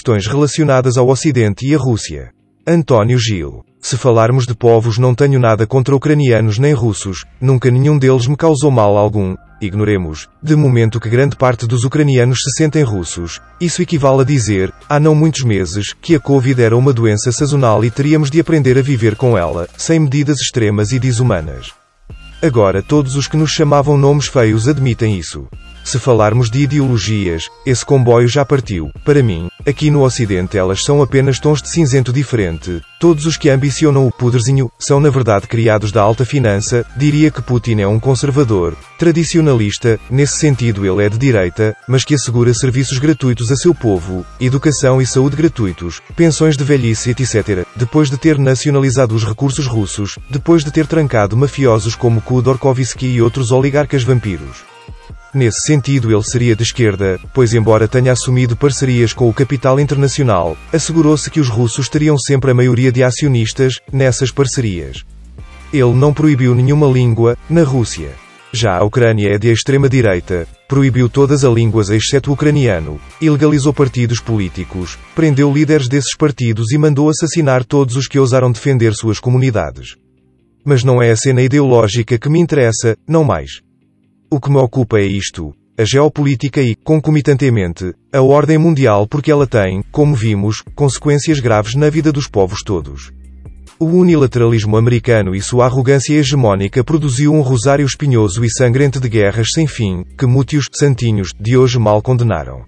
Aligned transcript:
Questões 0.00 0.26
relacionadas 0.26 0.96
ao 0.96 1.10
Ocidente 1.10 1.66
e 1.66 1.74
a 1.74 1.78
Rússia. 1.78 2.30
António 2.66 3.18
Gil. 3.18 3.62
Se 3.82 3.98
falarmos 3.98 4.46
de 4.46 4.54
povos, 4.54 4.96
não 4.96 5.14
tenho 5.14 5.38
nada 5.38 5.66
contra 5.66 5.94
ucranianos 5.94 6.58
nem 6.58 6.72
russos, 6.72 7.26
nunca 7.38 7.70
nenhum 7.70 7.98
deles 7.98 8.26
me 8.26 8.34
causou 8.34 8.70
mal 8.70 8.96
algum. 8.96 9.36
Ignoremos, 9.60 10.26
de 10.42 10.56
momento, 10.56 10.98
que 10.98 11.10
grande 11.10 11.36
parte 11.36 11.66
dos 11.66 11.84
ucranianos 11.84 12.38
se 12.42 12.50
sentem 12.56 12.82
russos. 12.82 13.42
Isso 13.60 13.82
equivale 13.82 14.22
a 14.22 14.24
dizer, 14.24 14.72
há 14.88 14.98
não 14.98 15.14
muitos 15.14 15.44
meses, 15.44 15.92
que 15.92 16.14
a 16.14 16.18
Covid 16.18 16.62
era 16.62 16.78
uma 16.78 16.94
doença 16.94 17.30
sazonal 17.30 17.84
e 17.84 17.90
teríamos 17.90 18.30
de 18.30 18.40
aprender 18.40 18.78
a 18.78 18.82
viver 18.82 19.16
com 19.16 19.36
ela, 19.36 19.68
sem 19.76 20.00
medidas 20.00 20.40
extremas 20.40 20.92
e 20.92 20.98
desumanas. 20.98 21.74
Agora 22.42 22.82
todos 22.82 23.16
os 23.16 23.28
que 23.28 23.36
nos 23.36 23.50
chamavam 23.50 23.98
nomes 23.98 24.28
feios 24.28 24.66
admitem 24.66 25.18
isso. 25.18 25.46
Se 25.90 25.98
falarmos 25.98 26.48
de 26.48 26.60
ideologias, 26.60 27.48
esse 27.66 27.84
comboio 27.84 28.28
já 28.28 28.44
partiu. 28.44 28.92
Para 29.04 29.24
mim, 29.24 29.48
aqui 29.66 29.90
no 29.90 30.04
Ocidente 30.04 30.56
elas 30.56 30.84
são 30.84 31.02
apenas 31.02 31.40
tons 31.40 31.60
de 31.60 31.68
cinzento 31.68 32.12
diferente. 32.12 32.80
Todos 33.00 33.26
os 33.26 33.36
que 33.36 33.50
ambicionam 33.50 34.06
o 34.06 34.12
puderzinho 34.12 34.70
são 34.78 35.00
na 35.00 35.10
verdade 35.10 35.48
criados 35.48 35.90
da 35.90 36.00
alta 36.00 36.24
finança. 36.24 36.86
Diria 36.96 37.28
que 37.28 37.42
Putin 37.42 37.80
é 37.80 37.88
um 37.88 37.98
conservador, 37.98 38.76
tradicionalista, 39.00 39.98
nesse 40.08 40.36
sentido 40.36 40.86
ele 40.86 41.04
é 41.04 41.08
de 41.08 41.18
direita, 41.18 41.76
mas 41.88 42.04
que 42.04 42.14
assegura 42.14 42.54
serviços 42.54 42.98
gratuitos 42.98 43.50
a 43.50 43.56
seu 43.56 43.74
povo, 43.74 44.24
educação 44.40 45.02
e 45.02 45.06
saúde 45.06 45.34
gratuitos, 45.34 46.00
pensões 46.14 46.56
de 46.56 46.62
velhice 46.62 47.10
etc. 47.10 47.66
Depois 47.74 48.08
de 48.08 48.16
ter 48.16 48.38
nacionalizado 48.38 49.12
os 49.12 49.24
recursos 49.24 49.66
russos, 49.66 50.20
depois 50.30 50.62
de 50.62 50.70
ter 50.70 50.86
trancado 50.86 51.36
mafiosos 51.36 51.96
como 51.96 52.22
Khodorkovsky 52.22 53.06
e 53.06 53.20
outros 53.20 53.50
oligarcas 53.50 54.04
vampiros. 54.04 54.69
Nesse 55.32 55.60
sentido, 55.60 56.10
ele 56.10 56.24
seria 56.24 56.56
de 56.56 56.64
esquerda, 56.64 57.18
pois, 57.32 57.54
embora 57.54 57.86
tenha 57.86 58.10
assumido 58.10 58.56
parcerias 58.56 59.12
com 59.12 59.28
o 59.28 59.32
capital 59.32 59.78
internacional, 59.78 60.56
assegurou-se 60.72 61.30
que 61.30 61.38
os 61.38 61.48
russos 61.48 61.88
teriam 61.88 62.18
sempre 62.18 62.50
a 62.50 62.54
maioria 62.54 62.90
de 62.90 63.04
acionistas 63.04 63.74
nessas 63.92 64.32
parcerias. 64.32 65.04
Ele 65.72 65.94
não 65.94 66.12
proibiu 66.12 66.52
nenhuma 66.52 66.88
língua 66.88 67.38
na 67.48 67.62
Rússia. 67.62 68.10
Já 68.52 68.76
a 68.76 68.82
Ucrânia 68.82 69.28
é 69.32 69.38
de 69.38 69.52
extrema-direita, 69.52 70.48
proibiu 70.66 71.08
todas 71.08 71.44
as 71.44 71.54
línguas 71.54 71.90
exceto 71.90 72.30
o 72.30 72.34
ucraniano, 72.34 73.00
ilegalizou 73.20 73.72
partidos 73.72 74.18
políticos, 74.18 74.98
prendeu 75.14 75.52
líderes 75.52 75.88
desses 75.88 76.16
partidos 76.16 76.72
e 76.72 76.78
mandou 76.78 77.08
assassinar 77.08 77.64
todos 77.64 77.94
os 77.94 78.08
que 78.08 78.18
ousaram 78.18 78.50
defender 78.50 78.92
suas 78.94 79.20
comunidades. 79.20 79.94
Mas 80.64 80.82
não 80.82 81.00
é 81.00 81.12
a 81.12 81.16
cena 81.16 81.40
ideológica 81.40 82.18
que 82.18 82.28
me 82.28 82.40
interessa, 82.40 82.96
não 83.06 83.22
mais. 83.22 83.60
O 84.32 84.38
que 84.38 84.48
me 84.48 84.58
ocupa 84.58 85.00
é 85.00 85.04
isto. 85.04 85.52
A 85.76 85.84
geopolítica 85.84 86.62
e, 86.62 86.76
concomitantemente, 86.76 87.92
a 88.12 88.22
ordem 88.22 88.56
mundial 88.58 89.04
porque 89.04 89.28
ela 89.28 89.44
tem, 89.44 89.82
como 89.90 90.14
vimos, 90.14 90.62
consequências 90.76 91.40
graves 91.40 91.74
na 91.74 91.90
vida 91.90 92.12
dos 92.12 92.28
povos 92.28 92.62
todos. 92.62 93.10
O 93.76 93.86
unilateralismo 93.86 94.76
americano 94.76 95.34
e 95.34 95.40
sua 95.40 95.64
arrogância 95.64 96.14
hegemónica 96.14 96.84
produziu 96.84 97.32
um 97.32 97.40
rosário 97.40 97.84
espinhoso 97.84 98.44
e 98.44 98.48
sangrento 98.48 99.00
de 99.00 99.08
guerras 99.08 99.48
sem 99.52 99.66
fim, 99.66 100.04
que 100.16 100.26
mútios, 100.26 100.66
santinhos, 100.72 101.30
de 101.40 101.56
hoje 101.56 101.80
mal 101.80 102.00
condenaram. 102.00 102.64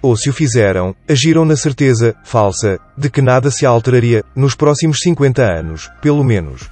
Ou 0.00 0.16
se 0.16 0.30
o 0.30 0.32
fizeram, 0.32 0.94
agiram 1.06 1.44
na 1.44 1.56
certeza, 1.56 2.14
falsa, 2.24 2.78
de 2.96 3.10
que 3.10 3.20
nada 3.20 3.50
se 3.50 3.66
alteraria, 3.66 4.24
nos 4.34 4.54
próximos 4.54 5.00
50 5.00 5.42
anos, 5.42 5.90
pelo 6.00 6.24
menos. 6.24 6.70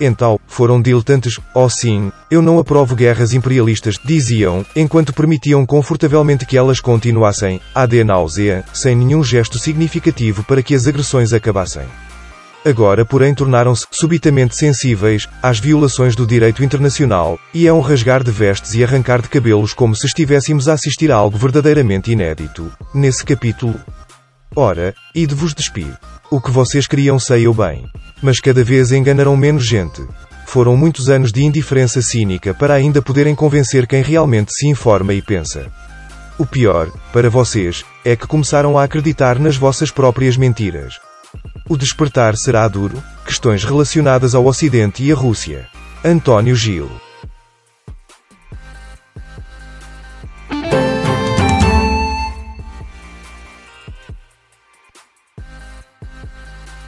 Então, 0.00 0.38
foram 0.46 0.80
diletantes, 0.80 1.40
oh 1.52 1.68
sim, 1.68 2.12
eu 2.30 2.40
não 2.40 2.58
aprovo 2.58 2.94
guerras 2.94 3.32
imperialistas, 3.32 3.96
diziam, 4.02 4.64
enquanto 4.76 5.12
permitiam 5.12 5.66
confortavelmente 5.66 6.46
que 6.46 6.56
elas 6.56 6.80
continuassem, 6.80 7.60
ad 7.74 8.04
náusea, 8.04 8.64
sem 8.72 8.94
nenhum 8.94 9.24
gesto 9.24 9.58
significativo 9.58 10.44
para 10.44 10.62
que 10.62 10.74
as 10.74 10.86
agressões 10.86 11.32
acabassem. 11.32 11.86
Agora, 12.64 13.04
porém, 13.04 13.34
tornaram-se 13.34 13.86
subitamente 13.90 14.54
sensíveis 14.54 15.28
às 15.42 15.58
violações 15.58 16.14
do 16.14 16.26
direito 16.26 16.62
internacional, 16.62 17.38
e 17.54 17.66
é 17.66 17.72
um 17.72 17.80
rasgar 17.80 18.22
de 18.22 18.30
vestes 18.30 18.74
e 18.74 18.84
arrancar 18.84 19.22
de 19.22 19.28
cabelos 19.28 19.72
como 19.72 19.96
se 19.96 20.06
estivéssemos 20.06 20.68
a 20.68 20.74
assistir 20.74 21.10
a 21.10 21.16
algo 21.16 21.38
verdadeiramente 21.38 22.12
inédito. 22.12 22.70
Nesse 22.92 23.24
capítulo. 23.24 23.74
Ora, 24.54 24.94
e 25.14 25.26
de 25.26 25.34
vos 25.34 25.54
despir. 25.54 25.96
O 26.30 26.40
que 26.40 26.50
vocês 26.50 26.86
queriam 26.86 27.18
sei 27.18 27.46
eu 27.46 27.54
bem. 27.54 27.86
Mas 28.22 28.40
cada 28.40 28.64
vez 28.64 28.92
enganarão 28.92 29.36
menos 29.36 29.64
gente. 29.64 30.02
Foram 30.46 30.76
muitos 30.76 31.08
anos 31.08 31.30
de 31.30 31.44
indiferença 31.44 32.00
cínica 32.02 32.54
para 32.54 32.74
ainda 32.74 33.02
poderem 33.02 33.34
convencer 33.34 33.86
quem 33.86 34.02
realmente 34.02 34.52
se 34.52 34.66
informa 34.66 35.12
e 35.12 35.22
pensa. 35.22 35.70
O 36.38 36.46
pior, 36.46 36.90
para 37.12 37.28
vocês, 37.28 37.84
é 38.04 38.16
que 38.16 38.26
começaram 38.26 38.78
a 38.78 38.84
acreditar 38.84 39.38
nas 39.38 39.56
vossas 39.56 39.90
próprias 39.90 40.36
mentiras. 40.36 40.98
O 41.68 41.76
despertar 41.76 42.36
será 42.36 42.66
duro? 42.66 43.02
Questões 43.24 43.64
relacionadas 43.64 44.34
ao 44.34 44.46
Ocidente 44.46 45.02
e 45.02 45.12
à 45.12 45.14
Rússia. 45.14 45.66
António 46.04 46.56
Gil 46.56 46.90